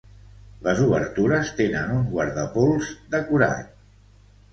[0.67, 3.69] Les obertures tenen un guardapols decorat.